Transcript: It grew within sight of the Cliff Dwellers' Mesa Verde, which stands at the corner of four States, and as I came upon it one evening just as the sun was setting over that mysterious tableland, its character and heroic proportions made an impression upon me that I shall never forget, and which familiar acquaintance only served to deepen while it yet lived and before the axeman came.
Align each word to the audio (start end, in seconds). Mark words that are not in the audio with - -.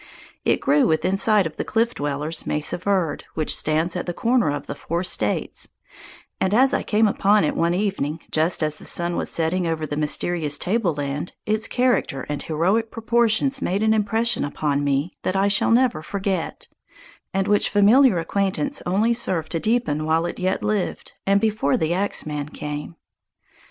It 0.43 0.59
grew 0.61 0.87
within 0.87 1.15
sight 1.15 1.45
of 1.45 1.57
the 1.57 1.63
Cliff 1.63 1.93
Dwellers' 1.93 2.47
Mesa 2.47 2.79
Verde, 2.79 3.23
which 3.35 3.55
stands 3.55 3.95
at 3.95 4.07
the 4.07 4.15
corner 4.15 4.49
of 4.49 4.65
four 4.75 5.03
States, 5.03 5.73
and 6.39 6.55
as 6.55 6.73
I 6.73 6.81
came 6.81 7.07
upon 7.07 7.43
it 7.43 7.55
one 7.55 7.75
evening 7.75 8.19
just 8.31 8.63
as 8.63 8.77
the 8.79 8.85
sun 8.85 9.15
was 9.15 9.29
setting 9.29 9.67
over 9.67 9.85
that 9.85 9.99
mysterious 9.99 10.57
tableland, 10.57 11.33
its 11.45 11.67
character 11.67 12.25
and 12.29 12.41
heroic 12.41 12.89
proportions 12.89 13.61
made 13.61 13.83
an 13.83 13.93
impression 13.93 14.43
upon 14.43 14.83
me 14.83 15.17
that 15.21 15.35
I 15.35 15.47
shall 15.47 15.69
never 15.69 16.01
forget, 16.01 16.67
and 17.31 17.47
which 17.47 17.69
familiar 17.69 18.17
acquaintance 18.17 18.81
only 18.87 19.13
served 19.13 19.51
to 19.51 19.59
deepen 19.59 20.05
while 20.07 20.25
it 20.25 20.39
yet 20.39 20.63
lived 20.63 21.13
and 21.27 21.39
before 21.39 21.77
the 21.77 21.93
axeman 21.93 22.49
came. 22.49 22.95